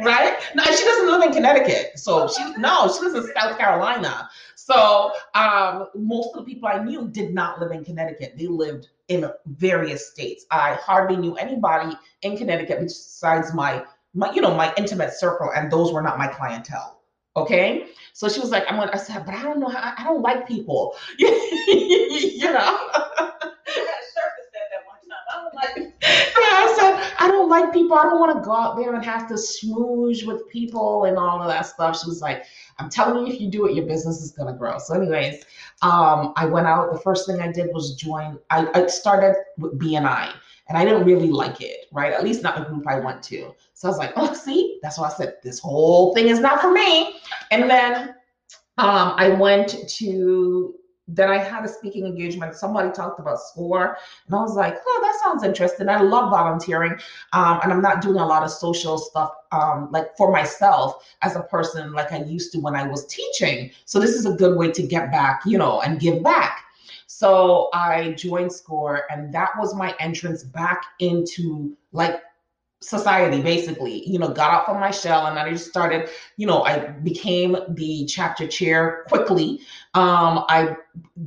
right? 0.00 0.38
No, 0.54 0.64
she 0.64 0.84
doesn't 0.84 1.06
live 1.06 1.22
in 1.22 1.32
Connecticut. 1.32 1.98
So 1.98 2.28
she 2.28 2.42
no, 2.56 2.92
she 2.92 3.04
lives 3.06 3.28
in 3.28 3.34
South 3.34 3.58
Carolina. 3.58 4.28
So 4.64 5.12
um, 5.34 5.88
most 5.96 6.36
of 6.36 6.44
the 6.44 6.54
people 6.54 6.68
I 6.68 6.82
knew 6.84 7.08
did 7.08 7.34
not 7.34 7.60
live 7.60 7.72
in 7.72 7.84
Connecticut. 7.84 8.34
They 8.38 8.46
lived 8.46 8.90
in 9.08 9.28
various 9.46 10.08
states. 10.10 10.46
I 10.52 10.74
hardly 10.74 11.16
knew 11.16 11.34
anybody 11.34 11.96
in 12.22 12.36
Connecticut 12.36 12.78
besides 12.80 13.52
my 13.54 13.84
my 14.14 14.32
you 14.32 14.40
know 14.40 14.54
my 14.54 14.72
intimate 14.76 15.14
circle, 15.14 15.50
and 15.56 15.70
those 15.70 15.92
were 15.92 16.02
not 16.02 16.16
my 16.16 16.28
clientele. 16.28 17.00
Okay, 17.34 17.86
so 18.12 18.28
she 18.28 18.38
was 18.38 18.50
like, 18.50 18.64
"I'm 18.68 18.76
gonna." 18.76 18.92
I 18.94 18.98
said, 18.98 19.26
"But 19.26 19.34
I 19.34 19.42
don't 19.42 19.58
know. 19.58 19.68
How, 19.68 19.94
I 19.98 20.04
don't 20.04 20.22
like 20.22 20.46
people." 20.46 20.94
you 21.18 22.52
know. 22.52 22.78
I 26.04 26.32
said, 26.82 27.12
I 27.18 27.28
don't 27.28 27.48
like 27.48 27.72
people. 27.72 27.96
I 27.96 28.04
don't 28.04 28.20
want 28.20 28.36
to 28.36 28.44
go 28.44 28.52
out 28.52 28.76
there 28.76 28.94
and 28.94 29.04
have 29.04 29.28
to 29.28 29.34
smooge 29.34 30.26
with 30.26 30.48
people 30.48 31.04
and 31.04 31.16
all 31.16 31.40
of 31.40 31.48
that 31.48 31.62
stuff. 31.62 32.00
She 32.00 32.08
was 32.08 32.20
like, 32.20 32.44
I'm 32.78 32.90
telling 32.90 33.26
you, 33.26 33.32
if 33.32 33.40
you 33.40 33.48
do 33.48 33.66
it, 33.66 33.74
your 33.74 33.86
business 33.86 34.20
is 34.20 34.32
going 34.32 34.52
to 34.52 34.58
grow. 34.58 34.78
So, 34.78 34.94
anyways, 34.94 35.44
um, 35.82 36.32
I 36.36 36.46
went 36.46 36.66
out. 36.66 36.92
The 36.92 37.00
first 37.00 37.26
thing 37.26 37.40
I 37.40 37.50
did 37.50 37.70
was 37.72 37.94
join, 37.94 38.38
I, 38.50 38.68
I 38.74 38.86
started 38.86 39.36
with 39.58 39.78
BNI 39.78 40.32
and 40.68 40.78
I 40.78 40.84
didn't 40.84 41.04
really 41.04 41.28
like 41.28 41.60
it, 41.60 41.86
right? 41.92 42.12
At 42.12 42.24
least 42.24 42.42
not 42.42 42.56
the 42.56 42.64
group 42.64 42.86
I 42.86 42.98
went 42.98 43.22
to. 43.24 43.54
So 43.74 43.88
I 43.88 43.90
was 43.90 43.98
like, 43.98 44.12
oh, 44.16 44.32
see, 44.34 44.78
that's 44.82 44.98
why 44.98 45.08
I 45.08 45.12
said 45.12 45.34
this 45.42 45.58
whole 45.58 46.14
thing 46.14 46.28
is 46.28 46.38
not 46.38 46.60
for 46.60 46.72
me. 46.72 47.20
And 47.50 47.68
then 47.68 48.14
um, 48.78 49.14
I 49.16 49.28
went 49.28 49.88
to 49.88 50.74
then 51.14 51.28
I 51.28 51.38
had 51.38 51.64
a 51.64 51.68
speaking 51.68 52.06
engagement. 52.06 52.54
Somebody 52.54 52.90
talked 52.90 53.20
about 53.20 53.40
SCORE, 53.40 53.96
and 54.26 54.34
I 54.34 54.40
was 54.40 54.54
like, 54.54 54.76
"Oh, 54.86 55.00
that 55.02 55.20
sounds 55.22 55.44
interesting." 55.44 55.88
I 55.88 56.00
love 56.00 56.30
volunteering, 56.30 56.92
um, 57.32 57.60
and 57.62 57.72
I'm 57.72 57.82
not 57.82 58.00
doing 58.00 58.16
a 58.16 58.26
lot 58.26 58.42
of 58.42 58.50
social 58.50 58.98
stuff 58.98 59.32
um, 59.52 59.88
like 59.92 60.16
for 60.16 60.32
myself 60.32 61.06
as 61.22 61.36
a 61.36 61.42
person 61.42 61.92
like 61.92 62.12
I 62.12 62.22
used 62.22 62.52
to 62.52 62.60
when 62.60 62.74
I 62.74 62.86
was 62.86 63.06
teaching. 63.06 63.70
So 63.84 64.00
this 64.00 64.12
is 64.12 64.26
a 64.26 64.32
good 64.32 64.56
way 64.56 64.70
to 64.72 64.82
get 64.82 65.12
back, 65.12 65.42
you 65.44 65.58
know, 65.58 65.80
and 65.82 66.00
give 66.00 66.22
back. 66.22 66.64
So 67.06 67.68
I 67.74 68.12
joined 68.12 68.52
SCORE, 68.52 69.04
and 69.10 69.32
that 69.34 69.50
was 69.58 69.74
my 69.74 69.94
entrance 70.00 70.42
back 70.42 70.82
into 70.98 71.76
like 71.92 72.22
society 72.82 73.40
basically 73.40 74.06
you 74.08 74.18
know 74.18 74.28
got 74.28 74.50
out 74.52 74.66
from 74.66 74.80
my 74.80 74.90
shell 74.90 75.26
and 75.26 75.38
i 75.38 75.48
just 75.48 75.68
started 75.68 76.10
you 76.36 76.46
know 76.46 76.62
i 76.64 76.78
became 77.02 77.56
the 77.70 78.04
chapter 78.06 78.46
chair 78.46 79.04
quickly. 79.08 79.60
Um 79.94 80.44
i 80.48 80.76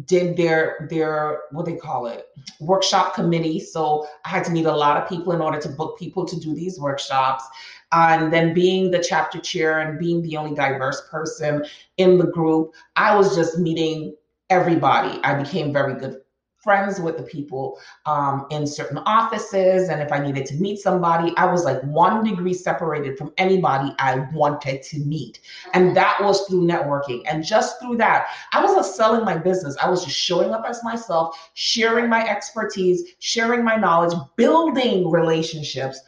did 0.05 0.35
their 0.37 0.87
their 0.89 1.43
what 1.51 1.65
they 1.65 1.75
call 1.75 2.07
it 2.07 2.27
workshop 2.59 3.15
committee. 3.15 3.59
So 3.59 4.07
i 4.25 4.29
had 4.29 4.43
to 4.45 4.51
meet 4.51 4.65
a 4.65 4.75
lot 4.75 5.01
of 5.01 5.09
people 5.09 5.33
in 5.33 5.41
order 5.41 5.59
to 5.61 5.69
book 5.69 5.97
people 5.97 6.25
to 6.25 6.39
do 6.39 6.53
these 6.53 6.79
workshops. 6.79 7.43
And 7.91 8.33
then 8.33 8.53
being 8.53 8.91
the 8.91 8.99
chapter 8.99 9.39
chair 9.39 9.79
and 9.79 9.97
being 9.97 10.21
the 10.21 10.35
only 10.37 10.55
diverse 10.55 11.07
person 11.09 11.65
in 11.97 12.17
the 12.17 12.27
group 12.27 12.73
i 12.95 13.15
was 13.15 13.35
just 13.35 13.57
meeting 13.59 14.15
everybody. 14.49 15.19
I 15.23 15.41
became 15.41 15.73
very 15.73 15.99
good 15.99 16.21
friends 16.65 16.99
with 16.99 17.15
the 17.15 17.23
people 17.23 17.79
um, 18.07 18.47
in 18.49 18.65
certain 18.65 18.97
offices. 19.05 19.87
And 19.87 20.01
if 20.01 20.11
I 20.11 20.19
needed 20.19 20.47
to 20.47 20.55
meet 20.55 20.79
somebody, 20.79 21.31
I 21.37 21.45
was 21.45 21.63
like 21.63 21.79
one 21.83 22.23
degree 22.25 22.55
separated 22.55 23.17
from 23.17 23.31
anybody 23.37 23.93
I 23.99 24.27
wanted 24.33 24.81
to 24.81 24.99
meet. 24.99 25.39
And 25.73 25.95
that 25.95 26.17
was 26.19 26.45
through 26.47 26.63
networking. 26.65 27.21
And 27.27 27.45
just 27.45 27.79
through 27.79 27.97
that, 27.97 28.27
I 28.51 28.63
wasn't 28.63 28.87
selling 28.87 29.23
my 29.23 29.37
business. 29.37 29.77
I 29.81 29.89
was 29.89 30.03
just 30.03 30.17
showing 30.17 30.49
up 30.49 30.65
as 30.67 30.83
myself, 30.83 31.37
sharing 31.53 32.09
my 32.09 32.27
expertise, 32.27 33.03
sharing 33.19 33.63
my 33.63 33.75
knowledge, 33.75 34.17
building 34.35 35.09
relationships. 35.09 35.99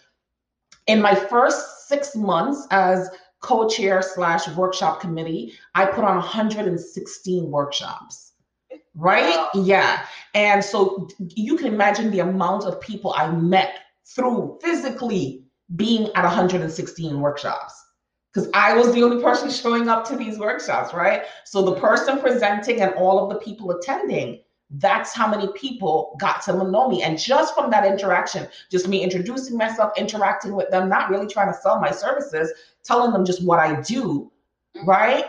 In 0.87 1.01
my 1.01 1.13
first 1.13 1.87
six 1.87 2.15
months 2.15 2.65
as 2.71 3.09
co-chair 3.41 4.01
slash 4.01 4.47
workshop 4.55 4.99
committee, 4.99 5.53
I 5.75 5.85
put 5.85 6.03
on 6.03 6.15
116 6.15 7.51
workshops 7.51 8.26
right? 8.97 9.47
Yeah. 9.53 10.05
And 10.33 10.63
so 10.63 11.07
you 11.19 11.55
can 11.55 11.67
imagine 11.67 12.11
the 12.11 12.19
amount 12.19 12.65
of 12.65 12.81
people 12.81 13.13
I 13.15 13.31
met 13.31 13.79
through 14.05 14.59
physically 14.61 15.43
being 15.75 16.07
at 16.15 16.23
116 16.23 17.19
workshops 17.19 17.85
because 18.33 18.49
I 18.53 18.73
was 18.73 18.93
the 18.93 19.03
only 19.03 19.21
person 19.21 19.49
showing 19.63 19.87
up 19.87 20.05
to 20.07 20.17
these 20.17 20.37
workshops, 20.37 20.93
right? 20.93 21.23
So 21.45 21.61
the 21.63 21.75
person 21.79 22.19
presenting 22.19 22.81
and 22.81 22.93
all 22.95 23.23
of 23.23 23.33
the 23.33 23.39
people 23.43 23.71
attending, 23.71 24.41
that's 24.71 25.13
how 25.13 25.29
many 25.29 25.47
people 25.53 26.17
got 26.19 26.41
to 26.43 26.53
know 26.53 26.89
me. 26.89 27.03
And 27.03 27.17
just 27.17 27.55
from 27.55 27.71
that 27.71 27.85
interaction, 27.85 28.47
just 28.69 28.87
me 28.87 29.01
introducing 29.03 29.57
myself, 29.57 29.93
interacting 29.97 30.55
with 30.55 30.69
them, 30.71 30.89
not 30.89 31.09
really 31.09 31.27
trying 31.27 31.53
to 31.53 31.57
sell 31.57 31.79
my 31.79 31.91
services, 31.91 32.51
telling 32.83 33.11
them 33.11 33.25
just 33.25 33.43
what 33.45 33.59
I 33.59 33.79
do, 33.81 34.31
mm-hmm. 34.75 34.89
right? 34.89 35.25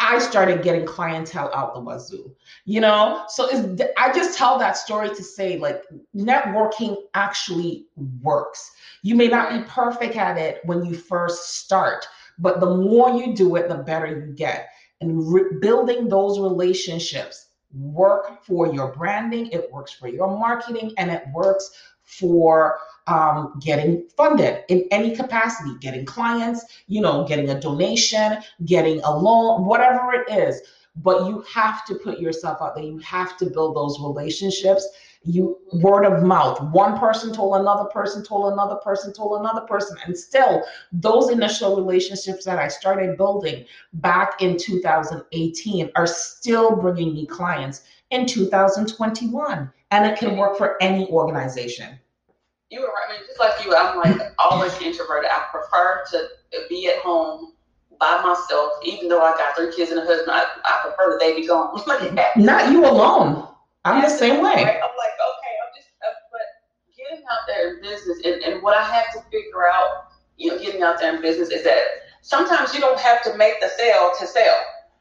I 0.00 0.18
started 0.20 0.62
getting 0.62 0.86
clientele 0.86 1.50
out 1.54 1.74
the 1.74 1.80
wazoo, 1.80 2.34
you 2.64 2.80
know? 2.80 3.24
So 3.28 3.76
I 3.96 4.12
just 4.12 4.38
tell 4.38 4.58
that 4.58 4.76
story 4.76 5.08
to 5.08 5.22
say, 5.22 5.58
like, 5.58 5.82
networking 6.14 6.96
actually 7.14 7.86
works. 8.22 8.70
You 9.02 9.16
may 9.16 9.28
not 9.28 9.50
be 9.50 9.68
perfect 9.68 10.16
at 10.16 10.38
it 10.38 10.60
when 10.64 10.84
you 10.84 10.94
first 10.94 11.58
start, 11.58 12.06
but 12.38 12.60
the 12.60 12.76
more 12.76 13.10
you 13.10 13.34
do 13.34 13.56
it, 13.56 13.68
the 13.68 13.76
better 13.76 14.06
you 14.06 14.32
get. 14.34 14.68
And 15.00 15.32
re- 15.32 15.58
building 15.60 16.08
those 16.08 16.38
relationships 16.38 17.48
work 17.72 18.44
for 18.44 18.72
your 18.72 18.92
branding, 18.92 19.48
it 19.48 19.70
works 19.72 19.92
for 19.92 20.08
your 20.08 20.38
marketing, 20.38 20.92
and 20.96 21.10
it 21.10 21.24
works 21.34 21.70
for 22.02 22.78
um, 23.08 23.58
getting 23.60 24.06
funded 24.16 24.64
in 24.68 24.86
any 24.90 25.16
capacity, 25.16 25.72
getting 25.80 26.04
clients, 26.04 26.64
you 26.86 27.00
know, 27.00 27.26
getting 27.26 27.48
a 27.48 27.58
donation, 27.58 28.38
getting 28.66 29.00
a 29.00 29.16
loan, 29.16 29.64
whatever 29.64 30.12
it 30.12 30.30
is. 30.30 30.60
But 30.96 31.26
you 31.26 31.44
have 31.52 31.84
to 31.86 31.94
put 31.94 32.18
yourself 32.18 32.58
out 32.60 32.74
there. 32.74 32.84
You 32.84 32.98
have 32.98 33.36
to 33.38 33.46
build 33.46 33.76
those 33.76 33.98
relationships. 34.00 34.86
You 35.22 35.58
word 35.72 36.04
of 36.04 36.22
mouth. 36.22 36.60
One 36.72 36.98
person 36.98 37.32
told 37.32 37.60
another 37.60 37.84
person, 37.84 38.22
told 38.22 38.52
another 38.52 38.76
person, 38.76 39.12
told 39.12 39.40
another 39.40 39.62
person, 39.62 39.96
and 40.04 40.16
still 40.16 40.62
those 40.92 41.30
initial 41.30 41.76
relationships 41.76 42.44
that 42.44 42.58
I 42.58 42.68
started 42.68 43.16
building 43.16 43.64
back 43.94 44.42
in 44.42 44.56
2018 44.58 45.90
are 45.96 46.06
still 46.06 46.76
bringing 46.76 47.14
me 47.14 47.26
clients 47.26 47.82
in 48.10 48.26
2021, 48.26 49.70
and 49.90 50.06
it 50.06 50.18
can 50.18 50.36
work 50.36 50.56
for 50.56 50.80
any 50.82 51.06
organization 51.08 51.98
you 52.70 52.80
were 52.80 52.86
right. 52.88 53.08
I 53.08 53.12
mean, 53.12 53.26
just 53.26 53.40
like 53.40 53.64
you, 53.64 53.74
I'm 53.74 53.96
like 53.98 54.32
always 54.38 54.72
introverted. 54.80 55.30
I 55.30 55.46
prefer 55.50 56.04
to 56.12 56.28
be 56.68 56.88
at 56.88 56.98
home 56.98 57.52
by 57.98 58.20
myself, 58.22 58.72
even 58.84 59.08
though 59.08 59.22
I 59.22 59.32
got 59.32 59.56
three 59.56 59.74
kids 59.74 59.90
and 59.90 60.00
a 60.00 60.04
husband. 60.04 60.30
I, 60.30 60.44
I 60.64 60.80
prefer 60.82 61.12
that 61.12 61.20
they 61.20 61.34
be 61.34 61.46
gone. 61.46 61.74
Not 62.36 62.72
you 62.72 62.84
alone. 62.84 63.48
I'm 63.84 64.02
the 64.02 64.10
same 64.10 64.42
way. 64.42 64.54
Right? 64.54 64.76
I'm 64.76 64.96
like, 64.96 65.16
okay, 65.16 65.54
I'm 65.64 65.72
just, 65.74 65.88
uh, 66.02 66.12
but 66.30 66.40
getting 66.96 67.24
out 67.30 67.38
there 67.46 67.74
in 67.74 67.82
business, 67.82 68.18
and, 68.24 68.42
and 68.42 68.62
what 68.62 68.76
I 68.76 68.82
have 68.82 69.12
to 69.14 69.20
figure 69.30 69.66
out, 69.72 70.12
you 70.36 70.50
know, 70.50 70.58
getting 70.58 70.82
out 70.82 70.98
there 71.00 71.14
in 71.14 71.22
business 71.22 71.48
is 71.48 71.64
that 71.64 71.80
sometimes 72.20 72.74
you 72.74 72.80
don't 72.80 73.00
have 73.00 73.22
to 73.22 73.36
make 73.36 73.60
the 73.60 73.68
sale 73.78 74.12
to 74.20 74.26
sell, 74.26 74.56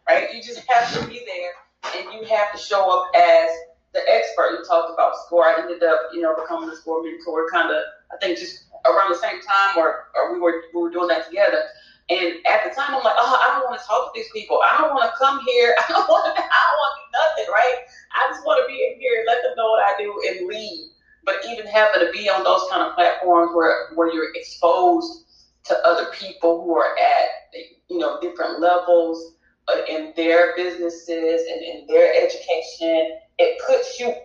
right? 0.07 0.33
You 0.33 0.41
just 0.41 0.63
have 0.69 0.93
to 0.93 1.05
be 1.07 1.25
there, 1.25 1.97
and 1.97 2.13
you 2.13 2.27
have 2.33 2.53
to 2.53 2.57
show 2.57 2.89
up 2.89 3.13
as 3.15 3.49
the 3.93 4.01
expert 4.09 4.57
you 4.57 4.65
talked 4.65 4.93
about 4.93 4.96
score. 5.25 5.45
I 5.45 5.61
ended 5.61 5.83
up, 5.83 5.99
you 6.13 6.21
know, 6.21 6.35
becoming 6.35 6.69
a 6.69 6.75
score 6.75 7.03
mentor 7.03 7.49
kind 7.51 7.71
of, 7.71 7.81
I 8.11 8.17
think 8.21 8.37
just 8.37 8.65
around 8.85 9.11
the 9.11 9.17
same 9.17 9.41
time 9.41 9.77
or, 9.77 10.07
or 10.15 10.33
we 10.33 10.39
were 10.39 10.63
we 10.73 10.81
were 10.81 10.91
doing 10.91 11.07
that 11.09 11.27
together. 11.27 11.63
And 12.09 12.39
at 12.47 12.63
the 12.63 12.71
time, 12.71 12.95
I'm 12.95 13.03
like, 13.03 13.19
oh, 13.19 13.35
I 13.35 13.51
don't 13.59 13.67
want 13.67 13.81
to 13.81 13.85
talk 13.85 14.13
to 14.13 14.15
these 14.15 14.31
people. 14.31 14.61
I 14.63 14.79
don't 14.79 14.95
want 14.95 15.11
to 15.11 15.17
come 15.19 15.43
here. 15.45 15.75
I 15.81 15.91
don't 15.91 16.07
want 16.07 16.23
to. 16.23 16.31
I 16.39 16.59
don't 16.63 16.79
want 16.79 16.93
to 16.95 17.01
do 17.03 17.07
nothing, 17.19 17.47
right? 17.51 17.79
I 18.15 18.31
just 18.31 18.45
want 18.45 18.63
to 18.63 18.67
be 18.67 18.79
in 18.79 18.99
here 18.99 19.19
and 19.19 19.27
let 19.27 19.43
them 19.43 19.53
know 19.57 19.75
what 19.75 19.83
I 19.83 19.93
do 19.99 20.15
and 20.29 20.47
leave. 20.47 20.95
But 21.25 21.43
even 21.49 21.67
having 21.67 22.07
to 22.07 22.11
be 22.13 22.29
on 22.29 22.43
those 22.45 22.63
kind 22.71 22.81
of 22.81 22.95
platforms 22.95 23.51
where 23.53 23.91
where 23.95 24.13
you're 24.13 24.33
exposed 24.35 25.27
to 25.65 25.75
other 25.85 26.07
people 26.13 26.63
who 26.63 26.73
are 26.75 26.95
at 26.95 27.59
you 27.89 27.99
know 27.99 28.21
different 28.21 28.61
levels 28.61 29.35
uh, 29.67 29.83
in 29.89 30.13
their 30.15 30.55
businesses 30.55 31.41
and 31.51 31.61
in 31.61 31.87
their 31.87 32.13
education. 32.15 33.19
It 33.37 33.59
puts 33.67 33.99
you 33.99 34.15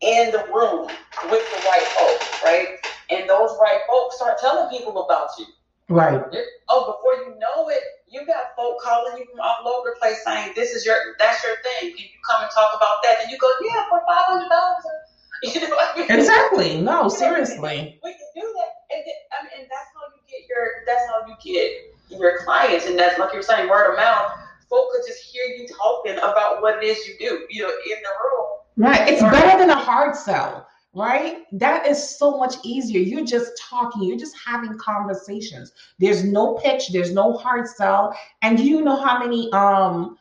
in 0.00 0.30
the 0.30 0.44
room 0.52 0.88
with 1.30 1.44
the 1.52 1.60
right 1.68 1.86
folks, 1.98 2.42
right? 2.44 2.68
And 3.10 3.28
those 3.28 3.56
right 3.60 3.80
folks 3.88 4.16
start 4.16 4.38
telling 4.40 4.70
people 4.70 5.04
about 5.04 5.28
you. 5.38 5.46
Right. 5.88 6.22
Oh, 6.68 6.94
before 6.94 7.26
you 7.26 7.38
know 7.40 7.68
it, 7.68 7.82
you 8.08 8.24
got 8.24 8.54
folk 8.56 8.80
calling 8.80 9.18
you 9.18 9.26
from 9.26 9.40
all 9.40 9.66
over 9.66 9.90
the 9.90 9.98
place 10.00 10.22
saying, 10.24 10.52
"This 10.54 10.70
is 10.70 10.86
your, 10.86 10.96
that's 11.18 11.42
your 11.42 11.56
thing. 11.62 11.90
Can 11.90 12.04
you 12.06 12.20
come 12.28 12.42
and 12.42 12.50
talk 12.52 12.70
about 12.76 13.02
that?" 13.02 13.22
And 13.22 13.30
you 13.30 13.36
go, 13.38 13.48
"Yeah, 13.62 13.88
for 13.88 14.00
five 14.06 14.24
hundred 14.26 14.48
dollars." 14.48 14.84
You 15.42 15.58
know 15.68 15.76
I 15.80 15.96
mean? 15.96 16.10
Exactly. 16.10 16.82
No, 16.82 17.08
seriously. 17.08 17.98
We 18.04 18.10
can 18.12 18.28
do 18.34 18.42
that, 18.42 18.94
and 18.94 19.02
then, 19.06 19.14
I 19.32 19.42
mean, 19.42 19.52
and 19.56 19.68
that's 19.70 19.88
how 19.96 20.12
you 20.12 20.20
get 20.28 20.46
your, 20.46 20.84
that's 20.86 21.08
how 21.08 21.24
you 21.26 21.34
get 21.42 22.20
your 22.20 22.44
clients, 22.44 22.84
and 22.84 22.98
that's 22.98 23.18
like 23.18 23.32
you're 23.32 23.42
saying, 23.42 23.70
word 23.70 23.90
of 23.90 23.96
mouth. 23.96 24.32
Folk 24.68 24.92
could 24.92 25.00
just 25.08 25.18
hear 25.20 25.44
you 25.46 25.66
talking 25.66 26.18
about 26.18 26.60
what 26.60 26.84
it 26.84 26.86
is 26.86 27.08
you 27.08 27.16
do, 27.18 27.46
you 27.48 27.62
know, 27.62 27.70
in 27.70 28.02
the 28.02 28.12
room. 28.20 28.59
Right. 28.80 29.08
It's 29.08 29.22
better 29.22 29.58
than 29.58 29.70
a 29.70 29.76
hard 29.78 30.16
sell 30.16 30.66
right? 30.94 31.44
That 31.52 31.86
is 31.86 32.18
so 32.18 32.36
much 32.36 32.54
easier. 32.64 33.00
You're 33.00 33.24
just 33.24 33.52
talking, 33.58 34.02
you're 34.02 34.18
just 34.18 34.36
having 34.44 34.76
conversations. 34.78 35.72
There's 35.98 36.24
no 36.24 36.54
pitch, 36.54 36.90
there's 36.92 37.12
no 37.12 37.34
hard 37.34 37.68
sell. 37.68 38.16
And 38.42 38.58
do 38.58 38.64
you 38.64 38.82
know 38.82 38.96
how 38.96 39.18
many 39.18 39.52
um 39.52 40.16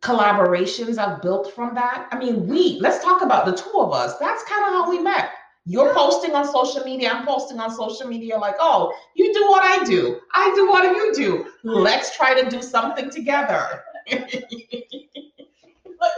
collaborations 0.00 0.98
I've 0.98 1.22
built 1.22 1.54
from 1.54 1.74
that? 1.74 2.08
I 2.10 2.18
mean, 2.18 2.46
we 2.46 2.78
let's 2.80 3.02
talk 3.02 3.22
about 3.22 3.46
the 3.46 3.52
two 3.52 3.72
of 3.76 3.92
us. 3.92 4.18
That's 4.18 4.42
kind 4.44 4.64
of 4.64 4.72
how 4.72 4.90
we 4.90 4.98
met. 4.98 5.30
You're 5.64 5.94
posting 5.94 6.34
on 6.34 6.44
social 6.44 6.82
media, 6.84 7.12
I'm 7.12 7.24
posting 7.24 7.60
on 7.60 7.70
social 7.70 8.08
media 8.08 8.36
like, 8.36 8.56
oh, 8.58 8.92
you 9.14 9.32
do 9.32 9.48
what 9.48 9.62
I 9.62 9.84
do. 9.84 10.18
I 10.34 10.52
do 10.56 10.68
what 10.68 10.82
you 10.82 11.14
do. 11.14 11.46
Let's 11.62 12.16
try 12.16 12.40
to 12.42 12.50
do 12.50 12.60
something 12.60 13.10
together. 13.10 13.84
Look, 14.10 14.22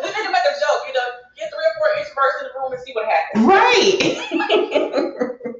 we 0.02 0.08
need 0.08 0.25
to 0.25 0.32
make 0.32 0.46
a 0.49 0.54
joke, 0.56 0.82
you 0.88 0.94
know, 0.94 1.11
get 1.96 2.06
three 2.08 2.24
or 2.24 2.32
introverts 2.32 2.40
in 2.40 2.48
the 2.48 2.54
room 2.60 2.72
and 2.72 2.82
see 2.82 2.92
what 2.92 3.06
happens. 3.08 3.44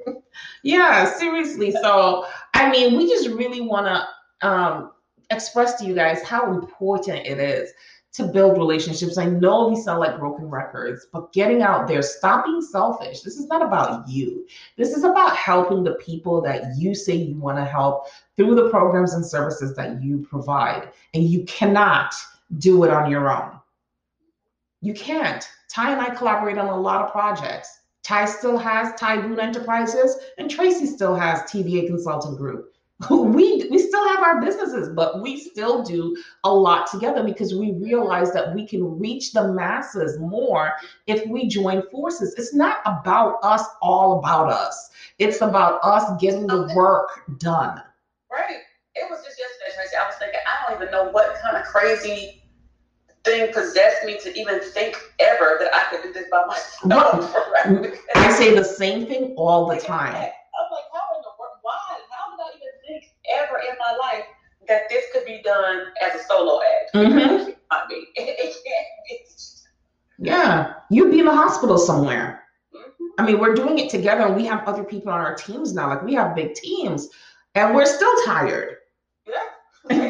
Right. 0.07 0.23
yeah, 0.63 1.17
seriously. 1.17 1.71
So, 1.73 2.27
I 2.55 2.71
mean, 2.71 2.97
we 2.97 3.09
just 3.09 3.29
really 3.31 3.61
want 3.61 3.87
to 3.87 4.07
um, 4.47 4.93
express 5.31 5.75
to 5.81 5.87
you 5.87 5.95
guys 5.95 6.23
how 6.23 6.53
important 6.53 7.27
it 7.27 7.39
is 7.39 7.71
to 8.15 8.23
build 8.25 8.57
relationships. 8.57 9.19
I 9.19 9.27
know 9.27 9.69
we 9.69 9.77
sound 9.77 9.99
like 9.99 10.21
broken 10.21 10.49
records, 10.49 11.07
but 11.13 11.33
getting 11.33 11.63
out 11.63 11.89
there, 11.89 12.01
stop 12.01 12.45
being 12.45 12.63
selfish. 12.63 13.23
This 13.23 13.39
is 13.39 13.47
not 13.47 13.61
about 13.61 14.09
you. 14.09 14.47
This 14.77 14.91
is 14.91 15.03
about 15.03 15.37
helping 15.37 15.83
the 15.83 15.95
people 15.95 16.41
that 16.43 16.77
you 16.79 16.95
say 16.95 17.15
you 17.15 17.37
want 17.37 17.59
to 17.59 17.65
help 17.65 18.07
through 18.37 18.55
the 18.55 18.71
programs 18.71 19.15
and 19.15 19.27
services 19.27 19.75
that 19.75 20.01
you 20.01 20.25
provide. 20.31 20.91
And 21.13 21.25
you 21.25 21.43
cannot 21.45 22.15
do 22.59 22.85
it 22.85 22.91
on 22.91 23.11
your 23.11 23.33
own. 23.33 23.59
You 24.81 24.95
can't. 24.95 25.49
Ty 25.75 25.91
and 25.91 26.01
I 26.01 26.15
collaborate 26.15 26.57
on 26.57 26.69
a 26.69 26.81
lot 26.81 27.05
of 27.05 27.11
projects. 27.11 27.81
Ty 28.05 28.27
still 28.27 28.57
has 28.57 28.95
Ty 28.95 29.23
Boone 29.23 29.41
Enterprises, 29.41 30.17
and 30.39 30.49
Tracy 30.49 30.87
still 30.87 31.17
has 31.17 31.41
TVA 31.43 31.89
Consulting 31.89 32.37
Group. 32.37 32.71
We 33.11 33.67
we 33.71 33.79
still 33.81 34.09
have 34.09 34.23
our 34.23 34.41
businesses, 34.41 34.91
but 34.95 35.21
we 35.21 35.37
still 35.37 35.83
do 35.83 36.17
a 36.45 36.55
lot 36.55 36.87
together 36.87 37.25
because 37.25 37.53
we 37.53 37.73
realize 37.73 38.33
that 38.33 38.55
we 38.55 38.69
can 38.69 38.99
reach 39.01 39.33
the 39.33 39.49
masses 39.53 40.17
more 40.21 40.75
if 41.09 41.27
we 41.27 41.49
join 41.49 41.83
forces. 41.91 42.35
It's 42.39 42.55
not 42.55 42.79
about 42.87 43.39
us, 43.43 43.65
all 43.83 44.21
about 44.21 44.53
us. 44.53 44.91
It's 45.19 45.41
about 45.41 45.81
us 45.83 46.05
getting 46.21 46.47
the 46.47 46.73
work 46.77 47.09
done. 47.39 47.83
Right. 48.31 48.63
It 48.95 49.11
was 49.11 49.25
just 49.25 49.41
yesterday, 49.41 49.75
Tracy. 49.75 49.97
I 49.97 50.07
was 50.07 50.15
thinking, 50.21 50.41
I 50.47 50.71
don't 50.71 50.81
even 50.81 50.93
know 50.93 51.11
what 51.11 51.35
kind 51.43 51.57
of 51.57 51.65
crazy 51.65 52.44
thing 53.25 53.53
possessed 53.53 54.05
me 54.05 54.19
to 54.21 54.39
even 54.39 54.61
think 54.61 54.97
ever 55.19 55.57
that 55.61 55.71
I 55.75 55.85
could 55.91 56.03
do 56.03 56.13
this 56.13 56.27
by 56.31 56.45
myself. 56.47 57.35
Right? 57.53 57.95
I 58.15 58.31
say 58.33 58.55
the 58.55 58.65
same 58.65 59.07
thing 59.07 59.35
all 59.37 59.67
the 59.67 59.79
time. 59.79 60.15
I'm 60.15 60.71
like, 60.71 60.85
how 60.93 61.17
in 61.17 61.23
the 61.23 61.33
world? 61.39 61.59
Why? 61.63 61.73
How 62.11 62.37
did 62.37 62.43
I 62.43 62.57
even 62.57 62.73
think 62.87 63.13
ever 63.33 63.59
in 63.59 63.77
my 63.79 63.97
life 63.97 64.25
that 64.69 64.83
this 64.89 65.05
could 65.13 65.25
be 65.25 65.41
done 65.43 65.87
as 66.07 66.21
a 66.21 66.25
solo 66.25 66.61
act? 66.63 66.95
Mm-hmm. 66.95 67.51
I 67.71 67.87
mean, 67.89 68.07
it, 68.15 68.23
it 68.39 68.55
can't 68.65 68.87
be. 69.09 69.19
Yeah, 70.19 70.75
you'd 70.91 71.11
be 71.11 71.19
in 71.19 71.27
the 71.27 71.35
hospital 71.35 71.77
somewhere. 71.77 72.45
Mm-hmm. 72.75 73.05
I 73.19 73.27
mean, 73.27 73.41
we're 73.41 73.55
doing 73.55 73.79
it 73.79 73.91
together, 73.91 74.23
and 74.23 74.37
we 74.37 74.47
have 74.47 74.67
other 74.69 74.85
people 74.85 75.11
on 75.11 75.21
our 75.21 75.35
teams 75.35 75.75
now. 75.75 75.89
Like 75.89 76.03
we 76.03 76.15
have 76.15 76.37
big 76.37 76.55
teams, 76.55 77.09
and 77.55 77.75
we're 77.75 77.87
still 77.87 78.13
tired. 78.25 78.77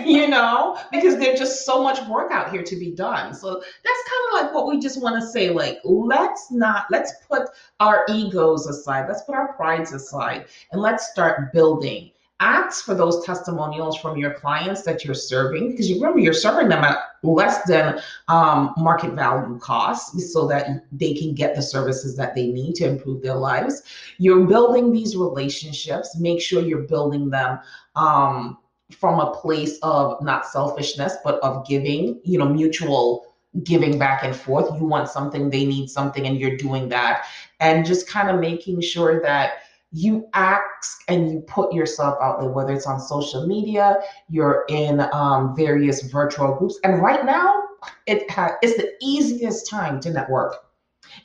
You 0.15 0.29
know, 0.29 0.79
because 0.93 1.19
there's 1.19 1.39
just 1.39 1.65
so 1.65 1.83
much 1.83 2.07
work 2.09 2.31
out 2.31 2.51
here 2.51 2.63
to 2.63 2.77
be 2.77 2.91
done. 2.91 3.35
So 3.35 3.55
that's 3.55 4.03
kind 4.09 4.23
of 4.29 4.43
like 4.43 4.55
what 4.55 4.67
we 4.67 4.79
just 4.79 5.01
want 5.01 5.21
to 5.21 5.27
say 5.27 5.51
like, 5.51 5.81
let's 5.85 6.51
not, 6.51 6.87
let's 6.91 7.13
put 7.29 7.49
our 7.81 8.05
egos 8.09 8.67
aside, 8.67 9.07
let's 9.09 9.23
put 9.23 9.35
our 9.35 9.55
prides 9.55 9.93
aside, 9.93 10.47
and 10.73 10.81
let's 10.81 11.11
start 11.11 11.53
building. 11.53 12.11
Ask 12.41 12.85
for 12.85 12.95
those 12.95 13.25
testimonials 13.25 13.97
from 13.97 14.19
your 14.19 14.35
clients 14.35 14.83
that 14.83 15.05
you're 15.05 15.15
serving 15.15 15.71
because 15.71 15.89
you 15.89 15.97
remember 15.97 16.19
you're 16.19 16.35
serving 16.35 16.69
them 16.69 16.85
at 16.85 16.99
less 17.23 17.63
than 17.63 18.01
um, 18.29 18.75
market 18.77 19.13
value 19.13 19.59
costs 19.59 20.33
so 20.33 20.47
that 20.49 20.85
they 20.93 21.15
can 21.15 21.35
get 21.35 21.55
the 21.55 21.63
services 21.63 22.17
that 22.17 22.35
they 22.35 22.49
need 22.49 22.75
to 22.75 22.87
improve 22.87 23.23
their 23.23 23.37
lives. 23.37 23.83
You're 24.19 24.47
building 24.47 24.93
these 24.93 25.17
relationships, 25.17 26.19
make 26.19 26.41
sure 26.41 26.61
you're 26.61 26.83
building 26.83 27.31
them. 27.31 27.61
Um, 27.97 28.59
from 28.95 29.21
a 29.21 29.35
place 29.35 29.79
of 29.83 30.23
not 30.23 30.47
selfishness, 30.47 31.15
but 31.25 31.41
of 31.43 31.67
giving, 31.67 32.21
you 32.25 32.39
know, 32.39 32.49
mutual 32.49 33.35
giving 33.63 33.99
back 33.99 34.25
and 34.25 34.35
forth. 34.35 34.67
You 34.79 34.87
want 34.87 35.09
something, 35.09 35.51
they 35.51 35.65
need 35.65 35.89
something, 35.89 36.27
and 36.27 36.39
you're 36.39 36.57
doing 36.57 36.89
that. 36.89 37.27
And 37.61 37.87
just 37.87 38.09
kind 38.09 38.29
of 38.29 38.41
making 38.41 38.81
sure 38.81 39.23
that 39.23 39.59
you 39.93 40.27
ask 40.35 41.03
and 41.07 41.31
you 41.31 41.41
put 41.43 41.73
yourself 41.73 42.19
out 42.21 42.41
there, 42.41 42.51
whether 42.51 42.73
it's 42.73 42.87
on 42.87 42.99
social 43.01 43.47
media, 43.47 43.99
you're 44.29 44.65
in 44.69 45.01
um, 45.13 45.55
various 45.55 46.03
virtual 46.03 46.57
groups. 46.57 46.79
And 46.83 47.01
right 47.01 47.25
now, 47.25 47.63
it 48.07 48.29
ha- 48.29 48.57
it's 48.61 48.77
the 48.77 48.93
easiest 49.01 49.71
time 49.71 50.01
to 50.01 50.11
network. 50.11 50.57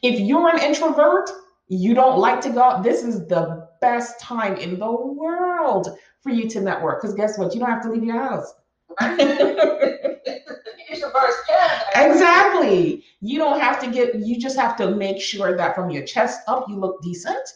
If 0.03 0.19
you're 0.19 0.49
an 0.49 0.60
introvert, 0.60 1.32
you 1.67 1.95
don't 1.95 2.19
like 2.19 2.41
to 2.41 2.49
go 2.49 2.62
out, 2.62 2.84
this 2.84 3.03
is 3.03 3.27
the 3.27 3.67
best 3.82 4.19
time 4.19 4.55
in 4.58 4.79
the 4.79 4.91
world 4.91 5.97
for 6.21 6.32
you 6.32 6.49
to 6.49 6.62
network. 6.62 7.01
Because 7.01 7.15
guess 7.15 7.38
what? 7.38 7.53
You 7.53 7.60
don't 7.62 7.69
have 7.69 7.84
to 7.84 7.91
leave 7.91 8.03
your 8.03 8.17
house. 8.17 8.53
exactly. 11.95 13.03
You 13.21 13.38
don't 13.38 13.60
have 13.60 13.79
to 13.82 13.91
get, 13.91 14.15
you 14.15 14.39
just 14.39 14.58
have 14.58 14.75
to 14.77 14.91
make 14.95 15.21
sure 15.21 15.55
that 15.55 15.75
from 15.75 15.89
your 15.89 16.03
chest 16.03 16.41
up, 16.47 16.67
you 16.67 16.75
look 16.75 17.01
decent 17.01 17.47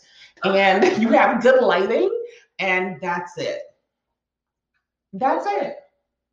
and 0.44 0.84
you 1.02 1.10
have 1.10 1.42
good 1.42 1.62
lighting, 1.64 2.10
and 2.60 2.98
that's 3.02 3.38
it. 3.38 3.62
That's 5.14 5.46
it. 5.48 5.78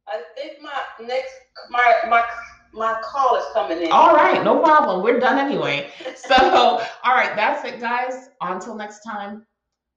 I 0.09 0.23
think 0.37 0.61
my 0.63 1.07
next, 1.07 1.33
my, 1.71 1.95
my, 2.09 2.25
my 2.73 3.01
call 3.03 3.37
is 3.37 3.45
coming 3.53 3.83
in. 3.83 3.93
All 3.93 4.15
right, 4.15 4.43
no 4.43 4.59
problem. 4.61 5.03
We're 5.03 5.21
done 5.21 5.39
anyway. 5.39 5.91
So, 6.17 6.37
all 6.37 7.15
right, 7.15 7.35
that's 7.35 7.65
it, 7.65 7.81
guys. 7.81 8.29
Until 8.41 8.77
next 8.77 9.01
time. 9.01 9.47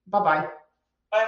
Bye-bye. 0.07 0.47
Bye. 1.11 1.27